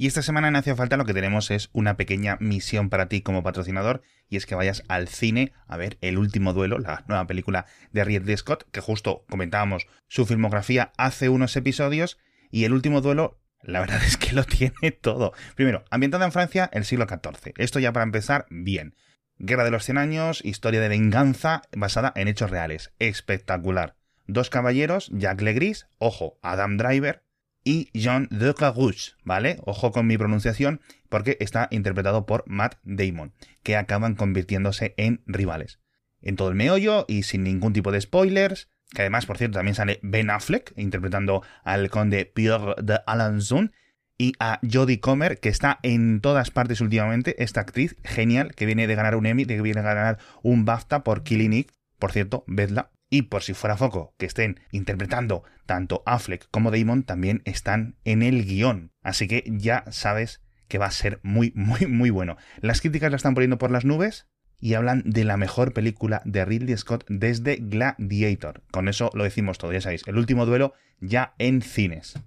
[0.00, 3.20] Y esta semana en Hacia Falta lo que tenemos es una pequeña misión para ti
[3.20, 7.26] como patrocinador y es que vayas al cine a ver El último duelo, la nueva
[7.26, 12.16] película de Ridley Scott, que justo comentábamos su filmografía hace unos episodios
[12.52, 15.32] y El último duelo la verdad es que lo tiene todo.
[15.56, 17.54] Primero, ambientada en Francia, el siglo XIV.
[17.56, 18.94] Esto ya para empezar, bien.
[19.38, 22.92] Guerra de los Cien Años, historia de venganza basada en hechos reales.
[23.00, 23.96] Espectacular.
[24.28, 27.24] Dos caballeros, Jacques Legris, ojo, Adam Driver,
[27.68, 29.58] y Jean de Carouche, ¿vale?
[29.66, 30.80] Ojo con mi pronunciación,
[31.10, 35.78] porque está interpretado por Matt Damon, que acaban convirtiéndose en rivales.
[36.22, 39.74] En todo el meollo y sin ningún tipo de spoilers, que además, por cierto, también
[39.74, 43.72] sale Ben Affleck interpretando al conde Pierre de Alençon
[44.16, 48.86] y a Jodie Comer, que está en todas partes últimamente, esta actriz genial que viene
[48.86, 51.66] de ganar un Emmy, que viene de ganar un BAFTA por Killing Eve,
[51.98, 52.90] por cierto, vedla.
[53.10, 58.22] Y por si fuera foco, que estén interpretando tanto Affleck como Damon, también están en
[58.22, 58.92] el guion.
[59.02, 62.36] Así que ya sabes que va a ser muy, muy, muy bueno.
[62.60, 64.28] Las críticas la están poniendo por las nubes
[64.60, 68.62] y hablan de la mejor película de Ridley Scott desde Gladiator.
[68.70, 70.06] Con eso lo decimos todo, ya sabéis.
[70.06, 72.18] El último duelo ya en cines.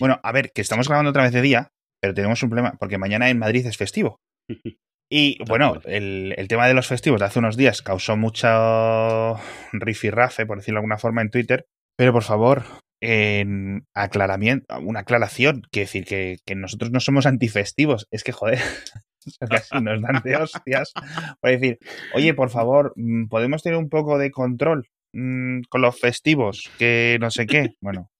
[0.00, 1.72] Bueno, a ver, que estamos grabando otra vez de día,
[2.06, 4.20] pero tenemos un problema, porque mañana en Madrid es festivo.
[5.08, 9.38] Y bueno, el, tema de los festivos de hace unos días causó mucho
[9.72, 11.64] rifirrafe, por decirlo de alguna forma, en Twitter.
[11.96, 12.64] Pero por favor,
[13.00, 18.58] en aclaramiento, una aclaración, quiere decir que, nosotros no somos antifestivos, es que joder,
[19.48, 20.92] casi nos dan de hostias
[21.40, 21.78] por decir,
[22.12, 26.68] oye, por favor, mm, ¿podemos tener un poco de control mm, con los festivos?
[26.80, 27.76] Que no sé qué.
[27.80, 28.10] Bueno,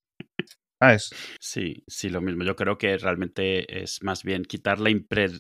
[0.80, 1.10] ¿sabes?
[1.40, 2.44] Sí, sí, lo mismo.
[2.44, 5.30] Yo creo que realmente es más bien quitar la impre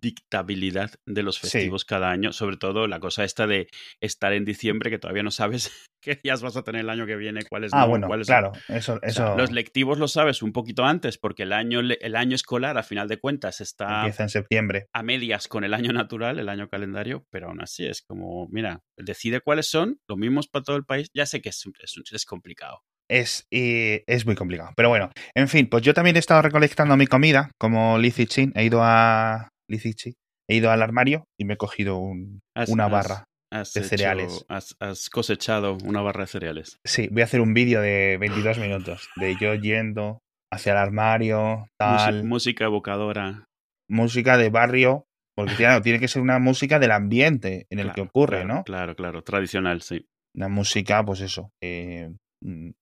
[0.00, 3.68] dictabilidad de los festivos cada año, sobre todo la cosa esta de
[4.00, 7.16] estar en diciembre que todavía no sabes qué días vas a tener el año que
[7.16, 9.36] viene, cuáles ah, bueno, claro, eso, eso...
[9.36, 13.08] los lectivos lo sabes un poquito antes porque el año, el año escolar a final
[13.08, 17.26] de cuentas está empieza en septiembre a medias con el año natural, el año calendario,
[17.30, 21.08] pero aún así es como, mira, decide cuáles son, lo mismos para todo el país,
[21.14, 21.64] ya sé que es,
[22.12, 22.82] es, complicado.
[23.12, 24.70] Es, es, muy complicado.
[24.74, 28.52] Pero bueno, en fin, pues yo también he estado recolectando mi comida, como Lizzie Chin.
[28.54, 34.46] He ido a, he ido al armario y me he cogido una barra de cereales.
[34.48, 36.78] Has, cosechado una barra de cereales.
[36.84, 41.66] Sí, voy a hacer un vídeo de 22 minutos de yo yendo hacia el armario,
[41.78, 42.24] tal.
[42.24, 43.44] Música evocadora.
[43.88, 48.46] Música de barrio, porque tiene que ser una música del ambiente en el que ocurre,
[48.46, 48.64] ¿no?
[48.64, 50.06] Claro, claro, tradicional, sí.
[50.34, 52.10] Una música, pues eso, eh,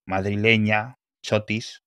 [0.06, 1.82] madrileña, chotis,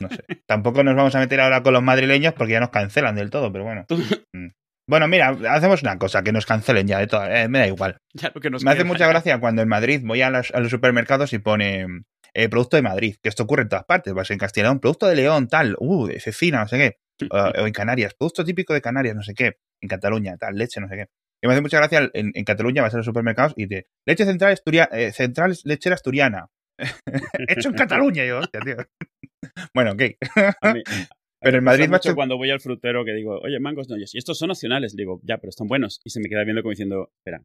[0.00, 0.24] no sé.
[0.46, 3.52] Tampoco nos vamos a meter ahora con los madrileños porque ya nos cancelan del todo,
[3.52, 3.86] pero bueno.
[4.32, 4.48] Mm.
[4.88, 7.24] Bueno, mira, hacemos una cosa, que nos cancelen ya de todo.
[7.26, 7.98] Eh, me da igual.
[8.64, 11.86] me hace mucha gracia cuando en Madrid voy a los, supermercados y pone
[12.32, 14.14] eh, producto de Madrid, que esto ocurre en todas partes.
[14.14, 16.98] Vas en Castellón, producto de León, tal, uh, de Cecina, no sé qué.
[17.30, 19.58] o en Canarias, producto típico de Canarias, no sé qué.
[19.80, 21.06] En Cataluña, tal, leche, no sé qué.
[21.42, 24.58] Y me hace mucha gracia en, Cataluña vas a los supermercados y te leche central,
[24.92, 26.48] eh, central lechera asturiana.
[27.48, 28.76] Hecho en Cataluña, yo, hostia, tío.
[29.72, 30.02] Bueno, ok.
[31.40, 32.14] pero en Madrid, macho.
[32.14, 35.38] Cuando voy al frutero que digo, oye, mangos no, y estos son nacionales, digo, ya,
[35.38, 36.00] pero están buenos.
[36.04, 37.42] Y se me queda viendo como diciendo, espera,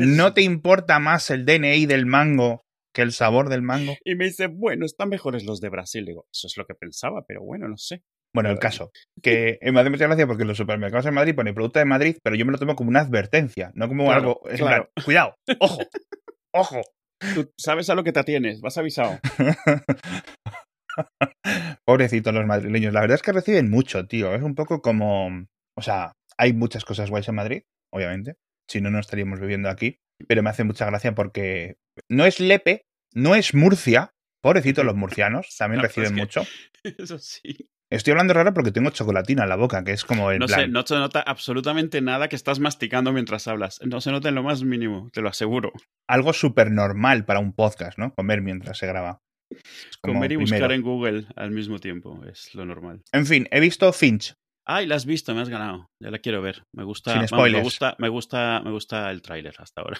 [0.00, 2.64] ¿no te importa más el DNI del mango
[2.94, 3.96] que el sabor del mango?
[4.04, 6.04] Y me dice, bueno, están mejores los de Brasil.
[6.04, 8.02] Digo, eso es lo que pensaba, pero bueno, no sé.
[8.34, 8.90] Bueno, el caso,
[9.22, 12.36] que me hace gracia porque en los supermercados en Madrid pone producto de Madrid, pero
[12.36, 14.40] yo me lo tomo como una advertencia, no como algo.
[15.04, 15.80] cuidado, ojo,
[16.52, 16.82] ojo.
[17.34, 19.18] Tú sabes a lo que te atienes, vas avisado.
[21.84, 22.92] Pobrecitos los madrileños.
[22.92, 24.34] La verdad es que reciben mucho, tío.
[24.34, 25.46] Es un poco como.
[25.76, 27.62] O sea, hay muchas cosas guays en Madrid,
[27.92, 28.36] obviamente.
[28.68, 29.98] Si no, no estaríamos viviendo aquí.
[30.26, 31.76] Pero me hace mucha gracia porque
[32.08, 34.14] no es Lepe, no es Murcia.
[34.42, 36.44] Pobrecitos los murcianos, también reciben mucho.
[36.84, 37.68] Eso sí.
[37.90, 40.40] Estoy hablando raro porque tengo chocolatina en la boca, que es como el.
[40.40, 40.70] No plan...
[40.70, 43.80] no se nota absolutamente nada que estás masticando mientras hablas.
[43.84, 45.72] No se nota en lo más mínimo, te lo aseguro.
[46.06, 48.12] Algo súper normal para un podcast, ¿no?
[48.14, 49.20] Comer mientras se graba.
[50.02, 53.00] Comer y buscar en Google al mismo tiempo es lo normal.
[53.12, 54.34] En fin, he visto Finch.
[54.66, 55.86] Ay, la has visto, me has ganado.
[56.02, 56.64] Ya la quiero ver.
[56.76, 57.14] Me gusta.
[57.14, 57.56] Sin spoilers.
[57.56, 59.98] me gusta, me gusta, me gusta el tráiler hasta ahora.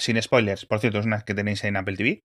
[0.00, 0.66] Sin spoilers.
[0.66, 2.22] Por cierto, es una que tenéis en Apple TV.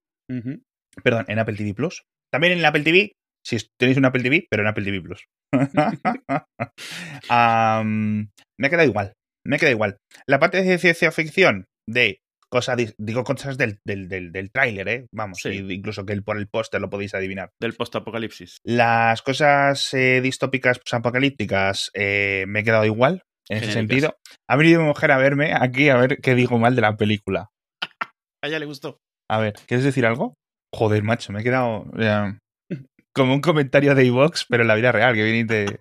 [1.04, 2.02] Perdón, en Apple TV Plus.
[2.32, 3.12] También en Apple TV
[3.46, 5.26] si tenéis un Apple TV, pero en Apple TV Plus.
[8.58, 9.12] me queda igual.
[9.46, 9.98] Me queda igual.
[10.26, 12.18] La parte de ciencia ficción de
[12.50, 15.06] cosas, digo cosas del, del, del, tráiler, ¿eh?
[15.12, 17.50] Vamos, incluso que por el póster lo podéis adivinar.
[17.60, 18.58] Del post-apocalipsis.
[18.64, 24.16] Las cosas eh, distópicas apocalípticas eh, me he quedado igual, en ese sentido.
[24.50, 27.50] Ha venido mi mujer a verme aquí a ver qué digo mal de la película.
[28.42, 28.98] A ella le gustó.
[29.30, 30.34] A ver, ¿quieres decir algo?
[30.74, 31.86] Joder, macho, me he quedado
[33.16, 35.78] como un comentario de iVox, pero en la vida real, que viene de...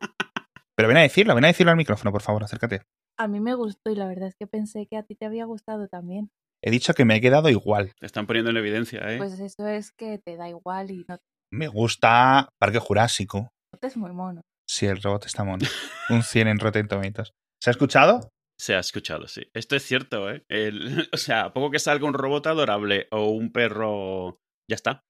[0.76, 2.82] Pero ven a decirlo, ven a decirlo al micrófono, por favor, acércate.
[3.18, 5.46] A mí me gustó y la verdad es que pensé que a ti te había
[5.46, 6.32] gustado también.
[6.64, 7.94] He dicho que me he quedado igual.
[8.00, 9.18] Te están poniendo en evidencia, ¿eh?
[9.18, 11.18] Pues eso es que te da igual y no
[11.52, 13.50] Me gusta Parque Jurásico.
[13.82, 14.42] es muy mono.
[14.68, 15.66] Sí, el robot está mono.
[16.10, 17.32] un 100 en Rotten Tomatoes.
[17.62, 18.30] ¿Se ha escuchado?
[18.60, 19.44] Se ha escuchado, sí.
[19.54, 20.44] Esto es cierto, ¿eh?
[20.50, 24.40] El- o sea, a poco que salga un robot adorable o un perro...
[24.70, 25.04] Ya está.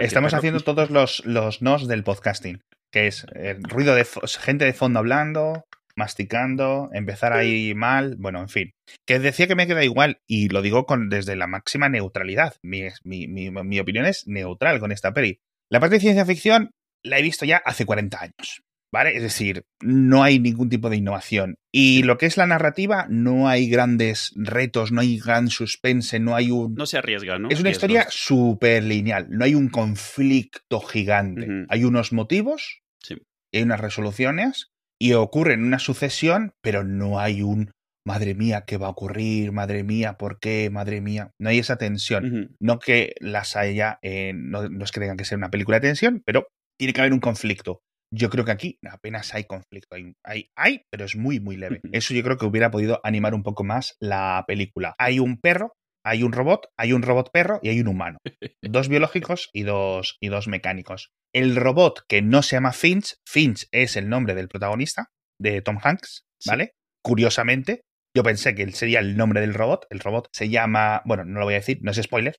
[0.00, 0.38] Estamos perro.
[0.38, 2.62] haciendo todos los, los nos del podcasting,
[2.92, 4.06] que es el ruido de
[4.40, 5.64] gente de fondo hablando,
[5.96, 8.72] masticando, empezar ahí mal, bueno, en fin.
[9.06, 12.54] Que decía que me queda igual y lo digo con, desde la máxima neutralidad.
[12.62, 15.40] Mi, mi, mi, mi opinión es neutral con esta peli.
[15.70, 16.70] La parte de ciencia ficción
[17.02, 18.62] la he visto ya hace 40 años.
[18.96, 19.14] ¿Vale?
[19.14, 21.56] Es decir, no hay ningún tipo de innovación.
[21.70, 26.34] Y lo que es la narrativa, no hay grandes retos, no hay gran suspense, no
[26.34, 26.74] hay un...
[26.76, 27.48] No se arriesga, ¿no?
[27.50, 27.72] Es una Riesgos.
[27.72, 29.26] historia súper lineal.
[29.28, 31.66] No hay un conflicto gigante.
[31.68, 33.16] Hay unos motivos, Sí.
[33.52, 37.72] hay unas resoluciones, y ocurren una sucesión, pero no hay un
[38.06, 39.52] madre mía, ¿qué va a ocurrir?
[39.52, 40.70] Madre mía, ¿por qué?
[40.72, 41.32] Madre mía.
[41.38, 42.56] No hay esa tensión.
[42.60, 45.88] No que las haya, eh, no, no es que tengan que ser una película de
[45.88, 46.46] tensión, pero
[46.78, 47.82] tiene que haber un conflicto.
[48.12, 49.96] Yo creo que aquí apenas hay conflicto.
[49.96, 51.80] Hay, hay, hay, pero es muy, muy leve.
[51.92, 54.94] Eso yo creo que hubiera podido animar un poco más la película.
[54.98, 55.72] Hay un perro,
[56.04, 58.18] hay un robot, hay un robot perro y hay un humano.
[58.62, 61.10] Dos biológicos y dos, y dos mecánicos.
[61.34, 65.06] El robot que no se llama Finch, Finch es el nombre del protagonista,
[65.40, 66.50] de Tom Hanks, Sí.
[66.50, 66.72] ¿vale?
[67.02, 67.80] Curiosamente,
[68.14, 69.86] yo pensé que sería el nombre del robot.
[69.90, 72.36] El robot se llama, bueno, no lo voy a decir, no es spoiler,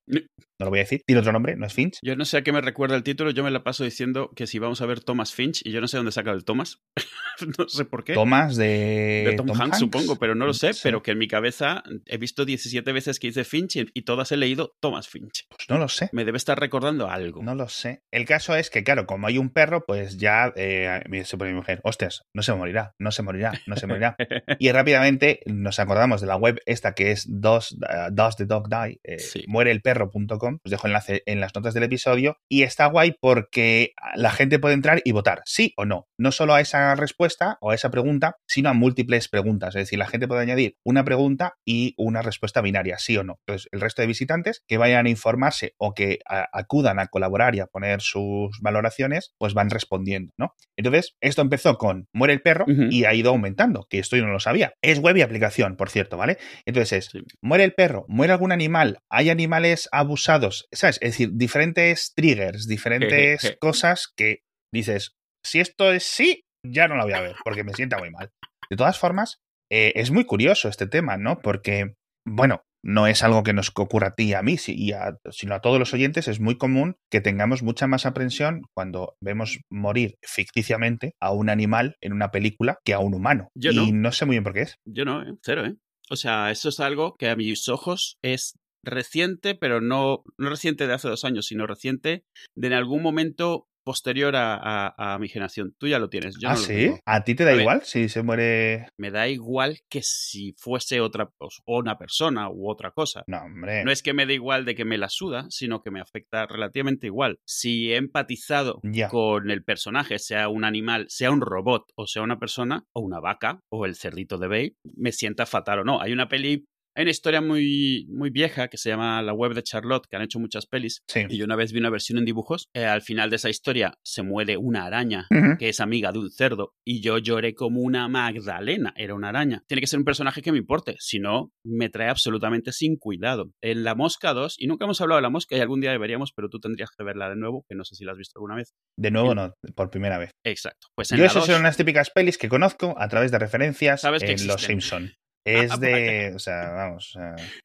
[0.58, 1.98] no lo voy a decir, tiene otro nombre, no es Finch.
[2.02, 4.46] Yo no sé a qué me recuerda el título, yo me la paso diciendo que
[4.46, 6.80] si vamos a ver Thomas Finch, y yo no sé dónde saca el Thomas,
[7.58, 8.14] no sé por qué.
[8.14, 10.80] Thomas de, de Tom, Hanks, supongo, pero no lo sé, Sí.
[10.82, 14.32] pero que en mi cabeza he visto 17 veces que dice Finch y, y todas
[14.32, 15.46] he leído Thomas Finch.
[15.48, 16.08] Pues no lo sé.
[16.12, 17.42] Me debe estar recordando algo.
[17.42, 18.02] No lo sé.
[18.10, 21.56] El caso es que, claro, como hay un perro, pues ya eh, se pone mi
[21.56, 24.16] mujer, hostias, no se morirá, no se morirá, no se morirá.
[24.58, 28.68] Y rápidamente nos acordamos de la web esta que es dos, uh, Does the Dog
[28.68, 29.44] Die, eh, Sí.
[29.46, 30.47] muereelperro.com.
[30.64, 32.36] Os dejo enlace en las notas del episodio.
[32.48, 36.06] Y está guay porque la gente puede entrar y votar sí o no.
[36.18, 39.74] No solo a esa respuesta o a esa pregunta, sino a múltiples preguntas.
[39.76, 43.38] Es decir, la gente puede añadir una pregunta y una respuesta binaria, sí o no.
[43.46, 47.54] Entonces, el resto de visitantes que vayan a informarse o que a- acudan a colaborar
[47.54, 50.54] y a poner sus valoraciones, pues van respondiendo, ¿no?
[50.76, 54.32] Entonces, esto empezó con muere el perro y ha ido aumentando, que esto yo no
[54.32, 54.72] lo sabía.
[54.82, 56.38] Es web y aplicación, por cierto, ¿vale?
[56.66, 57.20] Entonces es, Sí.
[57.42, 60.37] muere el perro, muere algún animal, hay animales abusados,
[60.72, 60.98] ¿sabes?
[61.02, 64.40] Es decir, diferentes triggers, diferentes cosas que
[64.72, 65.12] dices,
[65.44, 68.30] si esto es sí, ya no la voy a ver, porque me sienta muy mal.
[68.70, 69.38] De todas formas,
[69.70, 71.38] eh, es muy curioso este tema, ¿no?
[71.40, 71.94] Porque,
[72.26, 75.16] bueno, no es algo que nos ocurra a ti y a mí, si- y a-
[75.30, 76.28] sino a todos los oyentes.
[76.28, 81.96] Es muy común que tengamos mucha más aprensión cuando vemos morir ficticiamente a un animal
[82.00, 83.48] en una película que a un humano.
[83.54, 83.86] Yo y no.
[83.92, 84.74] no sé muy bien por qué es.
[84.86, 85.34] Yo no, ¿eh?
[85.42, 85.74] cero, ¿eh?
[86.10, 88.54] O sea, eso es algo que a mis ojos es
[88.84, 93.66] reciente, pero no, no reciente de hace dos años, sino reciente de en algún momento
[93.84, 95.74] posterior a, a- a mi generación.
[95.78, 96.36] Tú ya lo tienes.
[96.38, 96.90] Yo ah, no sí.
[97.06, 97.62] ¿A ti te da A ver.
[97.62, 98.86] igual si se muere?
[98.98, 103.24] Me da igual que si fuese otra pues, o una persona u otra cosa.
[103.26, 103.84] No, hombre.
[103.84, 106.44] No es que me dé igual de que me la suda, sino que me afecta
[106.46, 107.38] relativamente igual.
[107.46, 109.08] Si he empatizado Ya.
[109.08, 113.20] con el personaje, sea un animal, sea un robot o sea una persona, o una
[113.20, 116.02] vaca, o el cerdito de Bay, me sienta fatal o no.
[116.02, 116.66] Hay una peli,
[116.98, 120.22] hay una historia muy, muy vieja que se llama La web de Charlotte, que han
[120.22, 121.02] hecho muchas pelis.
[121.06, 121.20] Sí.
[121.28, 122.68] Y yo una vez vi una versión en dibujos.
[122.74, 125.26] eh, al final de esa historia se muere una araña
[125.58, 129.62] que es amiga de un cerdo, y yo lloré como una Magdalena, era una araña.
[129.68, 133.52] Tiene que ser un personaje que me importe, si no, me trae absolutamente sin cuidado.
[133.62, 136.32] En La Mosca 2, y nunca hemos hablado de La Mosca, y algún día deberíamos,
[136.34, 138.56] pero tú tendrías que verla de nuevo, que no sé si la has visto alguna
[138.56, 138.74] vez.
[138.96, 140.30] De nuevo, el- no, por primera vez.
[140.44, 140.88] Exacto.
[140.96, 144.00] Pues en Yo esas 2, son unas típicas pelis que conozco a través de referencias
[144.00, 144.60] Sabes que en Los.
[144.62, 145.12] Simpson.
[145.48, 147.16] Es Ah, de, o sea, vamos,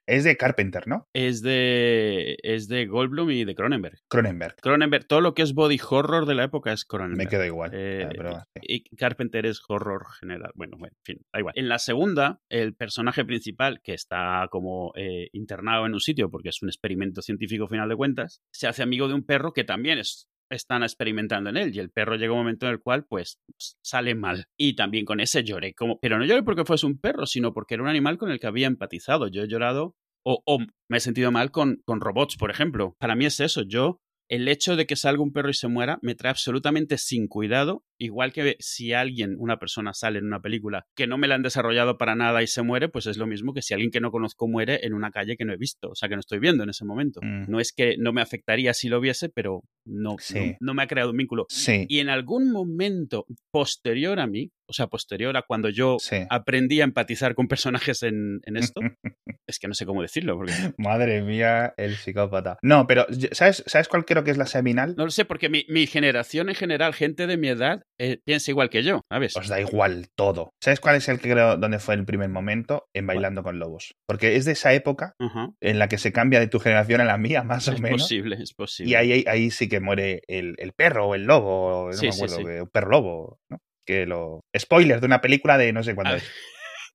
[0.07, 1.07] es de Carpenter, ¿no?
[1.13, 3.97] es de, es de Goldblum y de Cronenberg.
[4.09, 4.55] Cronenberg.
[4.61, 7.29] Cronenberg, todo lo que es body horror de la época es Me Cronenberg.
[7.29, 7.71] quedo igual.
[7.73, 8.61] Eh, Ah, pero, sí.
[8.63, 10.51] y Carpenter es horror general.
[10.55, 11.53] Bueno, bueno, en fin, da igual.
[11.57, 16.49] En la segunda, el personaje principal, que está como eh, internado en un sitio porque
[16.49, 19.99] es un experimento científico final de cuentas, se hace amigo de un perro que también
[19.99, 23.39] es, están experimentando en él y el perro llega un momento en el cual pues
[23.81, 24.47] sale mal.
[24.57, 27.75] Y también con ese lloré como, pero no lloré porque fuese un perro, sino porque
[27.75, 29.27] era un animal con el que había empatizado.
[29.27, 29.95] Yo he llorado
[30.25, 32.95] o, o me he sentido mal con, con robots, por ejemplo.
[32.99, 35.99] Para mí es eso, yo el hecho de que salga un perro y se muera
[36.01, 40.85] me trae absolutamente sin cuidado igual que si alguien, una persona sale en una película
[40.95, 43.53] que no me la han desarrollado para nada y se muere, pues es lo mismo
[43.53, 45.95] que si alguien que no conozco muere en una calle que no he visto, o
[45.95, 47.19] sea, que no estoy viendo en ese momento.
[47.23, 47.45] Mm.
[47.49, 50.39] No es que no me afectaría si lo viese, pero no, Sí.
[50.39, 51.45] no, no me ha creado un vínculo.
[51.49, 56.17] Sí, Y en algún momento posterior a mí, o sea, posterior a cuando yo sí.
[56.29, 58.81] aprendí a empatizar con personajes en, en esto,
[59.47, 62.57] es que no sé cómo decirlo, porque Madre mía, el psicópata.
[62.61, 64.95] No, pero ¿sabes, ¿sabes cuál creo que es la seminal?
[64.97, 68.51] no lo sé, porque mi, mi generación en general, gente de mi edad, eh, piensa
[68.51, 69.35] igual que yo, ¿sabes?
[69.37, 70.51] Os da igual todo.
[70.61, 72.85] ¿Sabes cuál es el que creo donde fue el primer momento?
[72.93, 73.93] En Bailando con Lobos.
[74.07, 75.13] Porque es de esa época
[75.61, 78.01] en la que se cambia de tu generación a la mía, más o Es menos.
[78.03, 78.91] posible, es posible.
[78.91, 82.07] Y ahí, ahí, ahí sí que muere el, el perro o el lobo, no Sí,
[82.07, 82.43] me acuerdo, sí.
[82.43, 83.57] un perro lobo, ¿no?
[83.85, 84.41] Que lo.
[84.57, 86.23] Spoiler de una película de no sé cuándo es.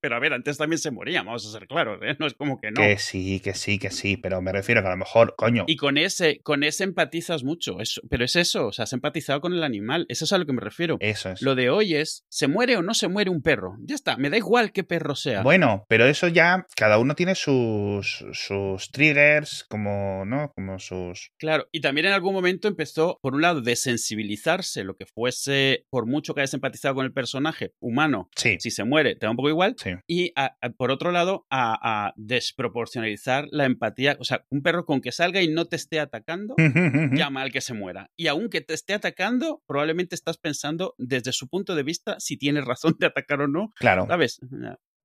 [0.00, 2.16] Pero a ver, antes también se moría, vamos a ser claros, ¿eh?
[2.18, 2.80] No es como que no.
[2.80, 5.64] Que sí, que sí, que sí, pero me refiero que a lo mejor, coño.
[5.66, 9.40] Y con ese, con ese empatizas mucho, eso, pero es eso, o sea, has empatizado
[9.40, 10.96] con el animal, eso es a lo que me refiero.
[11.00, 11.42] Eso es.
[11.42, 13.76] Lo de hoy es, ¿se muere o no se muere un perro?
[13.80, 15.42] Ya está, me da igual qué perro sea.
[15.42, 20.52] Bueno, pero eso ya, cada uno tiene sus, sus triggers, como, ¿no?
[20.54, 21.32] Como sus.
[21.38, 26.06] Claro, y también en algún momento empezó, por un lado, desensibilizarse lo que fuese, por
[26.06, 28.56] mucho que hayas empatizado con el personaje humano, Sí.
[28.60, 29.74] si se muere, te da un poco igual.
[29.78, 29.87] Sí.
[30.06, 34.16] Y a- a- por otro lado, a, a desproporcionalizar la empatía.
[34.20, 36.54] O sea, un perro con que salga y no te esté atacando,
[37.26, 38.10] ya mal que se muera.
[38.16, 42.60] Y aunque te esté atacando, probablemente estás pensando desde su punto de vista si tiene
[42.60, 43.72] razón de atacar o no.
[43.76, 44.06] Claro.
[44.06, 44.40] ¿Sabes?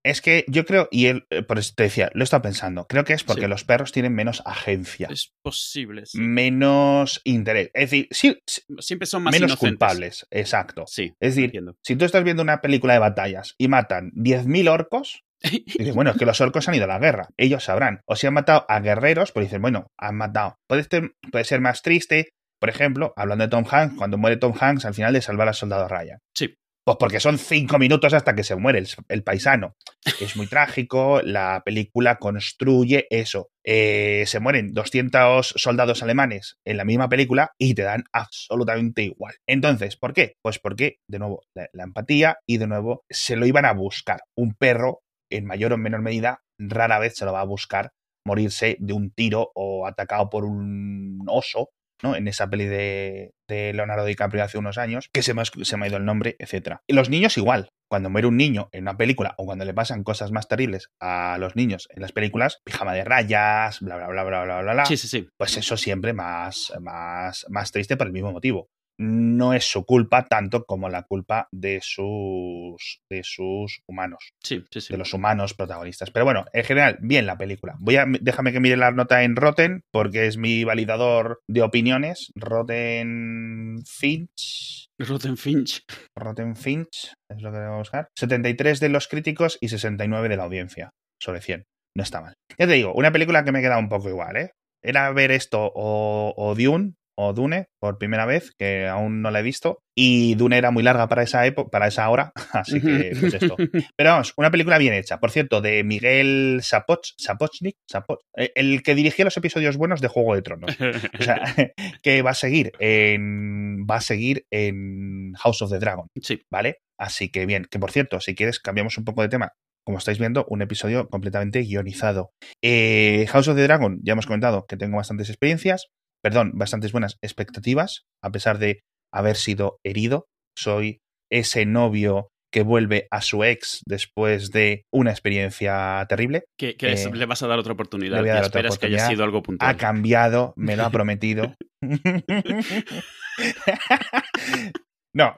[0.03, 2.85] Es que yo creo, y él, eh, por eso te decía, lo he estado pensando,
[2.87, 3.47] creo que es porque Sí.
[3.47, 6.05] los perros tienen menos agencia, Es posible.
[6.05, 6.19] sí.
[6.19, 7.71] menos interés.
[7.73, 8.37] Es decir, sí,
[8.79, 9.69] Siempre son más menos inocentes.
[9.71, 10.83] culpables, exacto.
[10.87, 11.13] Sí.
[11.19, 11.77] Es decir, entiendo.
[11.83, 16.17] si tú estás viendo una película de batallas y matan 10.000 orcos, dices, bueno, es
[16.17, 18.01] que los orcos han ido a la guerra, ellos sabrán.
[18.05, 20.57] O si han matado a guerreros, pues dicen, bueno, han matado.
[20.67, 22.29] Puede ser, puede ser más triste,
[22.59, 25.53] por ejemplo, hablando de Tom Hanks, cuando muere Tom Hanks al final de salvar al
[25.53, 26.19] soldado Ryan.
[26.33, 26.55] Sí.
[26.85, 29.77] Pues porque son cinco minutos hasta que se muere el, paisano.
[30.19, 33.51] Es muy trágico, la película construye eso.
[33.63, 39.35] Eh, se mueren 200 soldados alemanes en la misma película y te dan absolutamente igual.
[39.47, 40.35] Entonces, ¿por qué?
[40.41, 44.19] Pues porque, de nuevo, la empatía y de nuevo se lo iban a buscar.
[44.35, 47.91] Un perro, en mayor o menor medida, rara vez se lo va a buscar
[48.25, 51.69] morirse de un tiro o atacado por un oso
[52.03, 52.15] ¿no?
[52.15, 55.77] En esa peli de, de Leonardo DiCaprio hace unos años, que se me, ha, se
[55.77, 56.77] me ha ido el nombre, etc.
[56.87, 57.69] Y los niños igual.
[57.89, 61.37] Cuando muere un niño en una película o cuando le pasan cosas más terribles a
[61.39, 64.85] los niños en las películas, pijama de rayas, bla, bla, bla, bla, bla, bla, bla,
[64.85, 65.27] Sí, sí, sí.
[65.37, 68.69] pues eso siempre más, más, más triste por el mismo motivo.
[68.99, 74.81] No es su culpa tanto como la culpa de sus, de sus humanos Sí, sí,
[74.81, 74.93] sí.
[74.93, 76.11] de los humanos protagonistas.
[76.11, 77.75] Pero bueno, en general, bien la película.
[77.79, 82.31] Voy a, déjame que mire la nota en Rotten, porque es mi validador de opiniones.
[82.35, 84.87] Rotten Finch.
[84.99, 85.81] Rotten Finch.
[86.15, 88.07] Rotten Finch, es lo que debo buscar.
[88.17, 91.63] 73 de los críticos y 69 de la audiencia, sobre 100.
[91.95, 92.33] No está mal.
[92.57, 94.51] Ya te digo, una película que me queda un poco igual, ¿eh?
[94.83, 99.39] Era ver esto o, o Dune, o Dune por primera vez, que aún no la
[99.39, 99.79] he visto.
[99.95, 103.55] Y Dune era muy larga para esa época, para esa hora, así que pues esto.
[103.95, 105.19] Pero vamos, una película bien hecha.
[105.19, 110.07] Por cierto, de Miguel Sapoch, Sapochnik, Sapoch, eh, el que dirigía los episodios buenos de
[110.07, 110.75] Juego de Tronos.
[111.19, 111.41] O sea,
[112.01, 116.41] que va a seguir en va a seguir en House of the Dragon, sí.
[116.51, 116.79] ¿vale?
[116.97, 119.53] Así que bien, que por cierto, si quieres cambiamos un poco de tema.
[119.85, 122.31] Como estáis viendo, un episodio completamente guionizado.
[122.63, 125.87] Eh, House of the Dragon, ya hemos comentado que tengo bastantes experiencias,
[126.23, 128.79] perdón, bastantes buenas expectativas, a pesar de
[129.13, 130.25] haber sido herido.
[130.57, 130.99] Soy
[131.31, 136.43] ese novio que vuelve a su ex después de una experiencia terrible.
[136.59, 138.17] Que, que Eh, le vas a dar otra oportunidad.
[138.17, 139.77] le voy a y dar otra esperas que haya sido algo Ha puntual.
[139.77, 141.55] cambiado, me lo ha prometido.
[145.15, 145.35] No,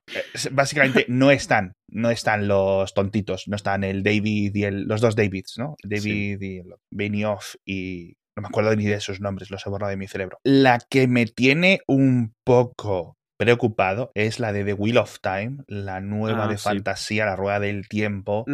[0.52, 5.18] básicamente no están, no están los tontitos, no están el David y el, los dos
[5.18, 5.76] Davids, ¿no?
[5.84, 9.90] David y el Benioff y no me acuerdo ni de sus nombres, los he borrado
[9.92, 10.40] de mi cerebro.
[10.44, 16.00] La que me tiene un poco preocupado es la de The Wheel of Time, la
[16.02, 16.64] nueva Ah, de sí.
[16.64, 18.46] fantasía, la rueda del tiempo,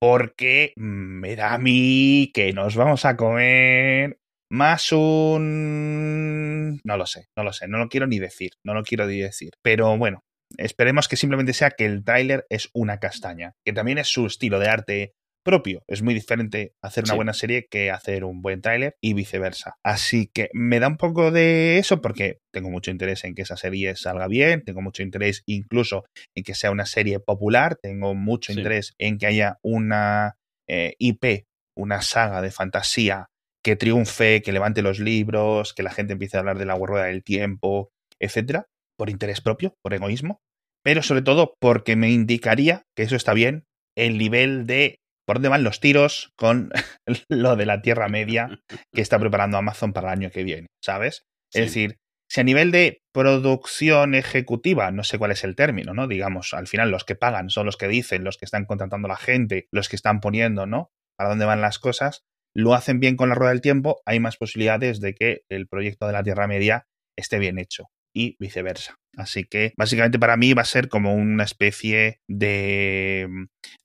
[0.00, 4.18] porque me da a mí que nos vamos a comer
[4.50, 6.80] más un...
[6.84, 9.18] No lo sé, no lo sé, no lo quiero ni decir, no lo quiero ni
[9.18, 9.50] decir.
[9.62, 10.20] Pero bueno,
[10.56, 14.58] esperemos que simplemente sea que el tráiler es una castaña, que también es su estilo
[14.58, 15.12] de arte
[15.46, 15.82] propio.
[15.88, 17.16] Es muy diferente hacer una Sí.
[17.16, 19.76] buena serie que hacer un buen tráiler y viceversa.
[19.82, 23.56] Así que me da un poco de eso porque tengo mucho interés en que esa
[23.56, 28.52] serie salga bien, tengo mucho interés incluso en que sea una serie popular, tengo mucho
[28.52, 28.58] Sí.
[28.58, 30.34] interés en que haya una
[30.68, 33.28] eh, IP, una saga de fantasía
[33.64, 37.06] que triunfe, que levante los libros, que la gente empiece a hablar de la rueda
[37.06, 38.66] del tiempo, etcétera,
[38.98, 40.40] por interés propio, por egoísmo.
[40.84, 43.64] pero sobre todo porque me indicaría que eso está bien,
[43.96, 46.70] el nivel de por dónde van los tiros con
[47.28, 48.60] lo de la Tierra Media
[48.94, 51.26] que está preparando Amazon para el año que viene, ¿sabes?
[51.52, 51.96] Es decir,
[52.28, 56.08] si a nivel de producción ejecutiva, no sé cuál es el término, ¿no?
[56.08, 59.10] Digamos, al final los que pagan son los que dicen, los que están contratando a
[59.10, 60.90] la gente, los que están poniendo, ¿no?
[61.16, 64.36] Para dónde van las cosas, lo hacen bien con la rueda del tiempo, hay más
[64.36, 68.98] posibilidades de que el proyecto de la Tierra Media esté bien hecho y viceversa.
[69.14, 73.28] Así que básicamente para mí va a ser como una especie de,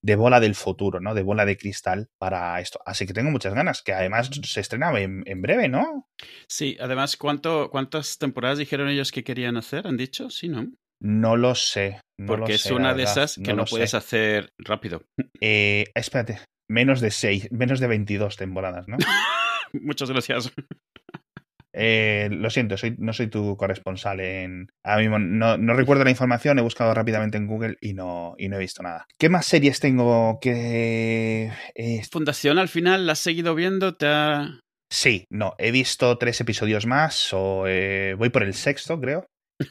[0.02, 1.14] de, bola del futuro, ¿no?
[1.14, 2.80] De bola de cristal para esto.
[2.86, 6.08] Así que tengo muchas ganas, que además se estrenaba en, breve, ¿no?
[6.48, 9.86] Sí, además, ¿cuánto, ¿cuántas temporadas dijeron ellos que querían hacer?
[9.86, 10.30] ¿Han dicho?
[10.30, 10.72] Sí, ¿no?
[11.02, 12.00] No lo sé.
[12.26, 15.04] Porque es una de esas que no, puedes hacer rápido.
[15.42, 18.98] Eh, espérate, menos de seis, menos de 22 temporadas, ¿no?
[19.74, 20.54] Muchas gracias.
[21.74, 24.68] Eh, lo siento, soy, no soy tu corresponsal en.
[24.84, 28.50] Ahora mismo no, no, recuerdo la información, he buscado rápidamente en Google y no, y
[28.50, 29.06] no he visto nada.
[29.18, 31.52] ¿Qué más series tengo que.
[31.76, 32.02] Eh...
[32.12, 33.96] Fundación al final la has seguido viendo?
[33.96, 34.60] ¿Te ha...
[34.92, 39.26] Sí, no, he visto tres episodios más, o eh, voy por el sexto, creo.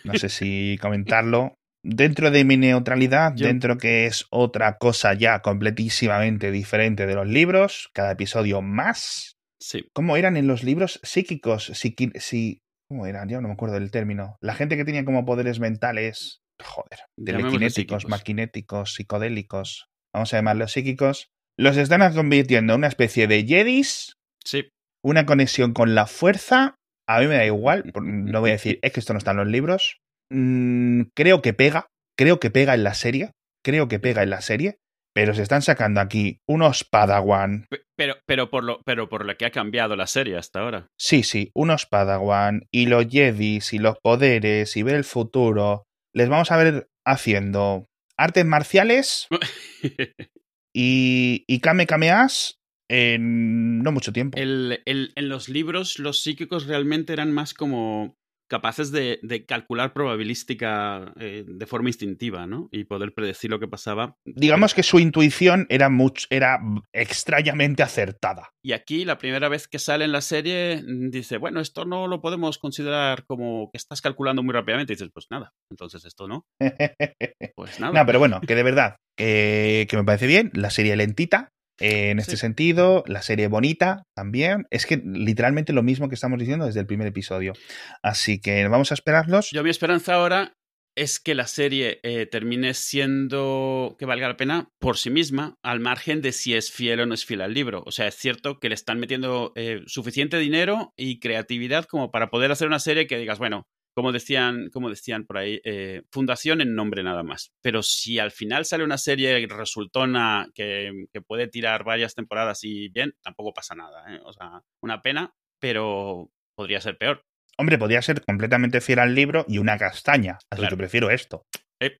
[0.04, 1.54] No sé si comentarlo.
[1.82, 7.88] Dentro de mi neutralidad, dentro que es otra cosa ya completísimamente diferente de los libros,
[7.94, 9.88] cada episodio más, Sí.
[9.92, 11.66] ¿Cómo eran en los libros psíquicos?
[11.74, 13.28] Si, ¿Cómo eran?
[13.28, 14.36] Yo no me acuerdo del término.
[14.40, 21.28] La gente que tenía como poderes mentales, joder, telequinéticos, maquinéticos, psicodélicos, vamos a llamarlos psíquicos,
[21.58, 24.14] los están convirtiendo en una especie de jedis.
[24.44, 24.70] Sí.
[25.04, 26.74] Una conexión con la fuerza.
[27.06, 29.36] A mí me da igual, no voy a decir, es que esto no está en
[29.36, 30.00] los libros.
[30.30, 34.40] Mm, creo que pega, creo que pega en la serie, creo que pega en la
[34.40, 34.78] serie,
[35.20, 37.66] pero se están sacando aquí unos Padawan.
[37.94, 40.86] Pero, pero, por lo, pero por lo que ha cambiado la serie hasta ahora.
[40.98, 45.84] Sí, sí, unos Padawan y los Jedis y los poderes y ver el futuro.
[46.14, 47.86] Les vamos a ver haciendo
[48.16, 49.28] artes marciales
[50.74, 52.58] y, y Kame Kameas
[52.88, 54.38] en no mucho tiempo.
[54.38, 58.16] El, el, en los libros, los psíquicos realmente eran más como
[58.50, 62.68] capaces de, calcular probabilística eh, de forma instintiva, ¿no?
[62.72, 64.16] Y poder predecir lo que pasaba.
[64.26, 65.88] Digamos que su intuición era,
[66.30, 66.60] era
[66.92, 68.50] extrañamente acertada.
[68.62, 72.08] Y aquí, la primera vez que sale en la serie, mm, dice, bueno, esto no
[72.08, 74.92] lo podemos considerar como que estás calculando muy rápidamente.
[74.92, 76.44] Y dices, pues nada, entonces esto no.
[77.56, 77.92] pues nada.
[77.92, 82.36] No, pero bueno, que de verdad, que me parece bien, la serie lentita, en este
[82.36, 84.66] sentido, la serie bonita también.
[84.70, 87.54] Es que literalmente lo mismo que estamos diciendo desde el primer episodio.
[88.02, 89.50] Así que vamos a esperarlos.
[89.50, 90.54] Yo mi esperanza ahora
[90.96, 95.80] es que la serie eh, termine siendo que valga la pena por sí misma, al
[95.80, 97.82] margen de si es fiel o no es fiel al libro.
[97.86, 102.28] O sea, es cierto que le están metiendo eh, suficiente dinero y creatividad como para
[102.28, 103.66] poder hacer una serie que digas, bueno,
[104.00, 107.52] como decían, como decían por ahí, eh, fundación en nombre nada más.
[107.60, 112.88] Pero si al final sale una serie resultona que, que puede tirar varias temporadas y
[112.88, 114.02] bien, tampoco pasa nada.
[114.08, 114.20] ¿eh?
[114.24, 117.26] O sea, una pena, pero podría ser peor.
[117.58, 120.38] Hombre, podría ser completamente fiel al libro y una castaña.
[120.48, 121.44] Así que prefiero esto.
[121.78, 121.98] Eh.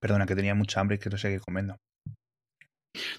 [0.00, 1.76] Perdona, que tenía mucha hambre y que no sé qué comiendo.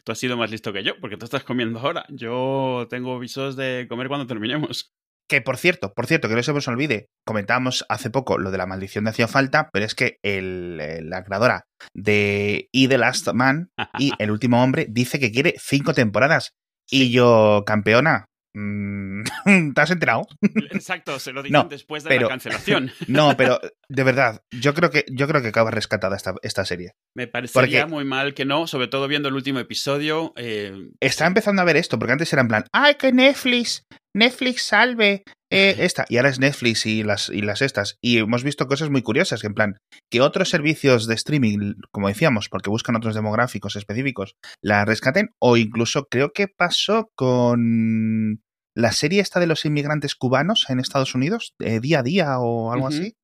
[0.03, 2.07] Tú has sido más listo que yo, porque tú estás comiendo ahora.
[2.09, 4.91] Yo tengo visos de comer cuando terminemos.
[5.33, 8.59] Que por cierto, por cierto, que no se nos olvide, comentábamos hace poco lo de
[8.59, 10.77] la maldición de hacía falta, pero es que el,
[11.09, 11.63] la creadora
[11.95, 16.51] de Y The Last Man y El último hombre dice que quiere cinco temporadas.
[16.87, 19.23] Y yo, campeona, mm,
[19.73, 20.27] ¿te has enterado?
[20.69, 22.91] Exacto, se lo dicen después de la cancelación.
[23.07, 26.91] No, pero de verdad, yo creo que, yo creo que acaba rescatada esta, esta serie.
[27.15, 30.31] Me parecería muy mal que no, sobre todo viendo el último episodio.
[30.35, 33.83] Eh, está empezando a ver esto, porque antes era en plan, ¡ay, que Netflix!
[34.15, 35.23] Netflix salve
[35.53, 36.05] eh, esta.
[36.09, 37.97] Y ahora es Netflix y las, y las estas.
[38.01, 39.77] Y hemos visto cosas muy curiosas, que en plan,
[40.09, 45.29] que otros servicios de streaming, como decíamos, porque buscan otros demográficos específicos, la rescaten.
[45.39, 48.41] O incluso creo que pasó con
[48.75, 52.71] la serie esta de los inmigrantes cubanos en Estados Unidos, eh, día a día o
[52.71, 53.15] algo así,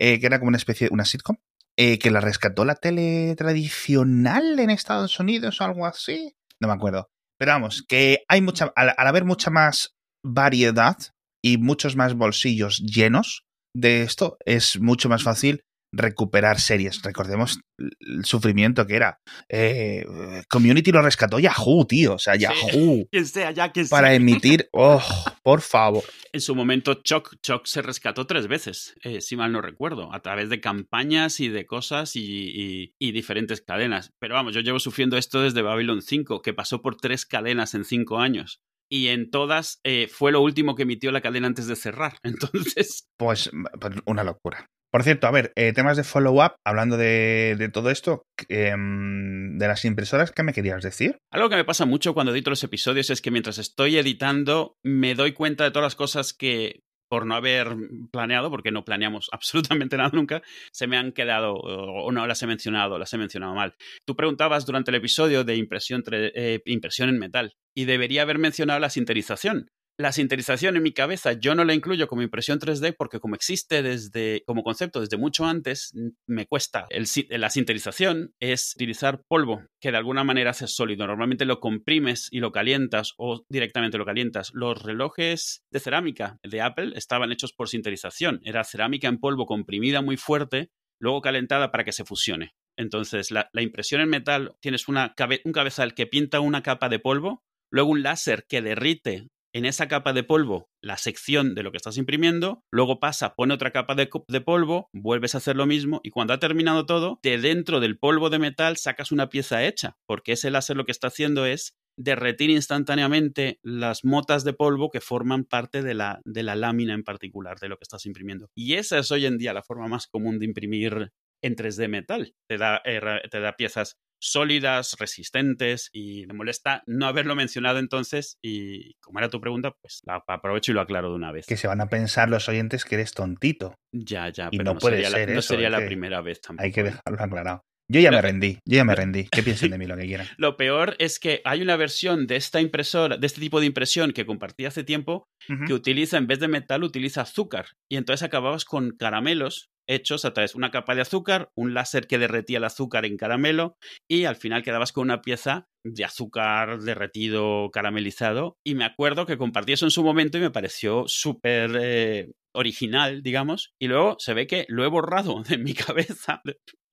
[0.00, 1.36] eh, que era como una especie, una sitcom.
[1.76, 6.34] que la rescató la tele tradicional en Estados Unidos o algo así.
[6.60, 7.08] No me acuerdo.
[7.38, 10.96] Pero vamos, que hay mucha, al haber mucha más variedad
[11.44, 17.02] y muchos más bolsillos llenos de esto, es mucho más fácil recuperar series.
[17.02, 19.20] Recordemos el sufrimiento que era.
[19.48, 20.04] Eh,
[20.48, 22.14] Community lo rescató Yahoo, tío.
[22.14, 23.06] O sea, Yahoo.
[23.90, 24.68] para emitir.
[24.72, 25.02] Oh,
[25.42, 26.02] por favor.
[26.32, 30.20] En su momento, Choc, Choc se rescató tres veces, eh, si mal no recuerdo, a
[30.20, 34.14] través de campañas y de cosas y, y, diferentes cadenas.
[34.18, 37.84] Pero vamos, yo llevo sufriendo esto desde Babylon 5, que pasó por tres cadenas en
[37.84, 41.76] cinco años y en todas eh, fue lo último que emitió la cadena antes de
[41.76, 42.18] cerrar.
[42.22, 43.08] Entonces.
[43.16, 43.50] Pues,
[43.80, 44.66] pues una locura.
[44.92, 49.86] Por cierto, a ver, eh, temas de follow-up, hablando de, todo esto, em, de las
[49.86, 51.16] impresoras, ¿qué me querías decir?
[51.32, 55.14] Algo que me pasa mucho cuando edito los episodios es que mientras estoy editando me
[55.14, 57.76] doy cuenta de todas las cosas que por no haber
[58.10, 60.40] planeado, porque no planeamos absolutamente nada nunca,
[60.72, 63.74] se me han quedado o no las he mencionado, las he mencionado mal.
[64.06, 68.80] Tú preguntabas durante el episodio de impresión, eh, impresión en metal y debería haber mencionado
[68.80, 69.68] la sinterización.
[69.98, 73.82] La sinterización en mi cabeza yo no la incluyo como impresión 3D porque como existe
[73.82, 75.92] desde como concepto desde mucho antes
[76.26, 76.86] me cuesta.
[77.28, 81.06] la sinterización es utilizar polvo que de alguna manera hace sólido.
[81.06, 84.50] Normalmente lo comprimes y lo calientas o directamente lo calientas.
[84.54, 88.40] Los relojes de cerámica de Apple estaban hechos por sinterización.
[88.44, 92.54] Era cerámica en polvo comprimida muy fuerte, luego calentada para que se fusione.
[92.78, 97.90] Entonces, la, impresión en metal, tienes un cabezal que pinta una capa de polvo, luego
[97.90, 101.96] un láser que derrite en esa capa de polvo la sección de lo que estás
[101.98, 104.06] imprimiendo, luego pasa, pone otra capa de,
[104.40, 108.30] polvo, vuelves a hacer lo mismo y cuando ha terminado todo, de dentro del polvo
[108.30, 112.50] de metal sacas una pieza hecha, porque ese láser lo que está haciendo es derretir
[112.50, 117.58] instantáneamente las motas de polvo que forman parte de la, de la lámina en particular
[117.60, 118.48] de lo que estás imprimiendo.
[118.56, 121.12] Y esa es hoy en día la forma más común de imprimir
[121.42, 122.34] en 3D metal.
[122.48, 128.94] Te da, te da piezas sólidas, resistentes y me molesta no haberlo mencionado entonces y
[129.00, 131.46] como era tu pregunta, pues la aprovecho y lo aclaro de una vez.
[131.46, 133.74] Que se van a pensar los oyentes que eres tontito.
[133.92, 136.64] Ya, ya, pero no, puede sería, la, no sería la primera vez tampoco.
[136.64, 136.84] Hay que ¿eh?
[136.84, 137.62] dejarlo aclarado.
[137.88, 139.28] Yo ya me rendí, yo ya me rendí.
[139.30, 140.26] ¿Qué piensen de mí lo que quieran?
[140.38, 144.12] Lo peor es que hay una versión de esta impresora, de este tipo de impresión
[144.12, 145.28] que compartí hace tiempo,
[145.66, 147.66] que utiliza, en vez de metal, utiliza azúcar.
[147.90, 152.06] Y entonces acababas con caramelos hechos a través de una capa de azúcar, un láser
[152.06, 153.76] que derretía el azúcar en caramelo
[154.08, 158.56] y al final quedabas con una pieza de azúcar derretido, caramelizado.
[158.64, 163.22] Y me acuerdo que compartí eso en su momento y me pareció súper eh, original,
[163.22, 163.74] digamos.
[163.80, 166.42] Y luego se ve que lo he borrado de mi cabeza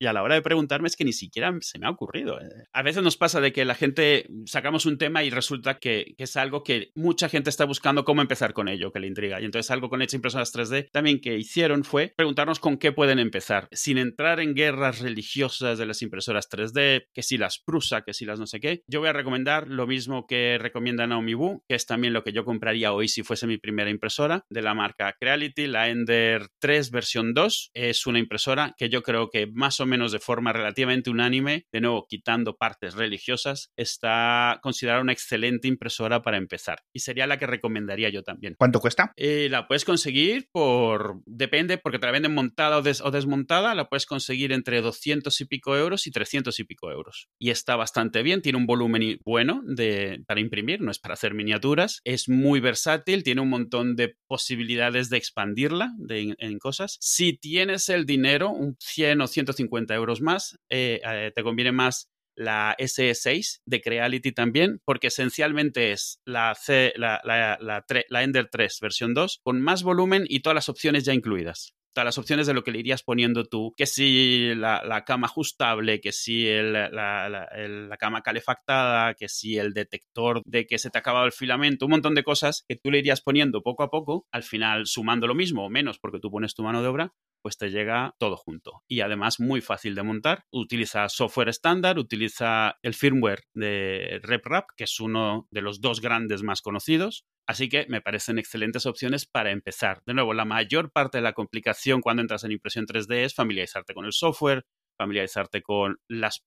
[0.02, 2.40] y a la hora de preguntarme es que ni siquiera se me ha ocurrido.
[2.40, 2.48] Eh.
[2.72, 6.36] A veces nos pasa de que la gente sacamos un tema y resulta que, es
[6.38, 9.40] algo que mucha gente está buscando cómo empezar con ello, que le intriga.
[9.40, 13.18] Y entonces algo con estas impresoras 3D también que hicieron fue preguntarnos con qué pueden
[13.18, 18.14] empezar, sin entrar en guerras religiosas de las impresoras 3D, que si las Prusa, que
[18.14, 18.82] si las no sé qué.
[18.86, 22.32] Yo voy a recomendar lo mismo que recomienda Naomi Wu, que es también lo que
[22.32, 26.90] yo compraría hoy si fuese mi primera impresora, de la marca Creality, la Ender 3
[26.90, 27.70] versión 2.
[27.74, 31.80] Es una impresora que yo creo que más o menos de forma relativamente unánime, de
[31.80, 36.82] nuevo quitando partes religiosas, está considerada una excelente impresora para empezar.
[36.92, 38.54] Y sería la que recomendaría yo también.
[38.58, 39.12] ¿Cuánto cuesta?
[39.16, 41.20] Eh, la puedes conseguir por...
[41.26, 45.76] Depende, porque te la venden montada o, desmontada, la puedes conseguir entre 200 y pico
[45.76, 47.28] euros y 300 y pico euros.
[47.38, 51.34] Y está bastante bien, tiene un volumen bueno de, para imprimir, no es para hacer
[51.34, 56.96] miniaturas, es muy versátil, tiene un montón de posibilidades de expandirla en cosas.
[57.00, 62.10] Si tienes el dinero, un 100 o 150 euros más, eh, eh, te conviene más
[62.34, 69.14] la SE6 de Creality también, porque esencialmente es la, C, la, la, Ender 3 versión
[69.14, 72.62] 2 con más volumen y todas las opciones ya incluidas todas las opciones de lo
[72.62, 78.22] que le irías poniendo tú, que si la, cama ajustable, que si la, la, cama
[78.22, 82.14] calefactada, que si el detector de que se te ha acabado el filamento, un montón
[82.14, 85.64] de cosas que tú le irías poniendo poco a poco, al final sumando lo mismo
[85.66, 88.82] o menos porque tú pones tu mano de obra, pues te llega todo junto.
[88.88, 90.44] Y además muy fácil de montar.
[90.52, 96.42] Utiliza software estándar, utiliza el firmware de RepRap, que es uno de los dos grandes
[96.42, 97.24] más conocidos.
[97.46, 100.02] Así que me parecen excelentes opciones para empezar.
[100.06, 103.94] De nuevo, la mayor parte de la complicación cuando entras en impresión 3D es familiarizarte
[103.94, 104.64] con el software,
[104.98, 106.44] familiarizarte con las,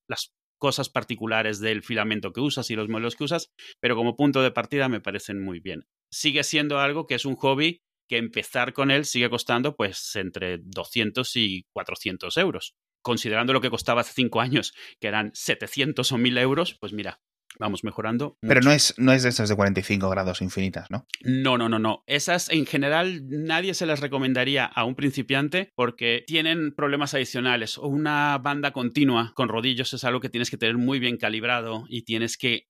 [0.58, 4.50] cosas particulares del filamento que usas y los modelos que usas, pero como punto de
[4.50, 5.84] partida me parecen muy bien.
[6.10, 10.58] Sigue siendo algo que es un hobby que empezar con él sigue costando pues entre
[10.58, 12.74] 200 y 400 euros.
[13.02, 17.20] Considerando lo que costaba hace cinco años, que eran 700 o 1000 euros, pues mira,
[17.58, 18.36] vamos mejorando.
[18.40, 21.06] Pero no es, no es de esas de 45 grados infinitas, ¿no?
[21.22, 22.04] No, no, no, no.
[22.06, 27.78] Esas en general nadie se las recomendaría a un principiante porque tienen problemas adicionales.
[27.78, 31.84] O una banda continua con rodillos es algo que tienes que tener muy bien calibrado
[31.88, 32.66] y tienes que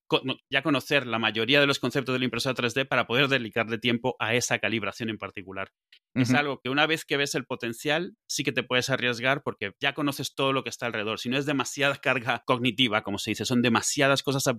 [0.51, 4.17] ya conocer la mayoría de los conceptos de la impresora 3D para poder dedicarle tiempo
[4.19, 5.71] a esa calibración en particular.
[6.15, 9.73] Es algo que una vez que ves el potencial, sí que te puedes arriesgar porque
[9.81, 11.19] ya conoces todo lo que está alrededor.
[11.19, 14.55] Si no es demasiada carga cognitiva, como se dice, son demasiadas cosas a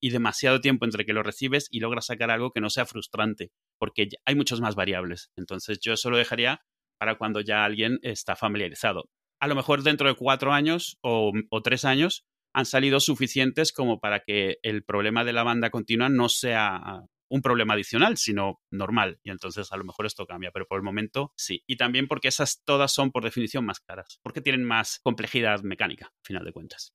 [0.00, 3.50] y demasiado tiempo entre que lo recibes y logras sacar algo que no sea frustrante,
[3.78, 5.30] porque hay muchas más variables.
[5.36, 6.60] Entonces yo eso lo dejaría
[6.98, 9.08] para cuando ya alguien está familiarizado.
[9.40, 12.24] A lo mejor dentro de cuatro años o, o tres años
[12.54, 17.42] han salido suficientes como para que el problema de la banda continua no sea un
[17.42, 19.18] problema adicional, sino normal.
[19.22, 21.62] Y entonces a lo mejor esto cambia, pero por el momento sí.
[21.66, 26.06] Y también porque esas todas son por definición más caras, porque tienen más complejidad mecánica,
[26.06, 26.94] al final de cuentas.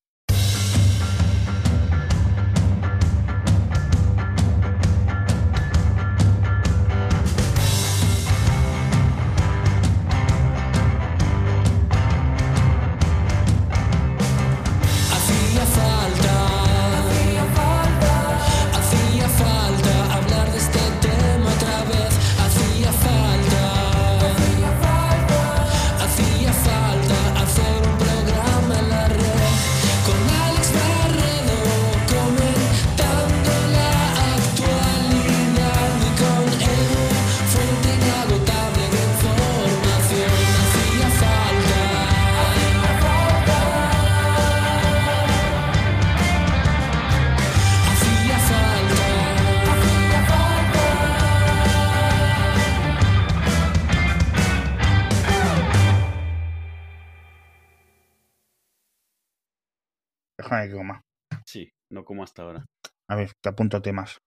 [62.32, 62.65] Hasta ahora.
[63.10, 64.17] A ver, te apunto temas.